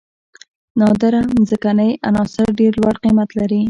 [0.79, 3.59] نادره ځمکنۍ عناصر ډیر لوړ قیمت لري.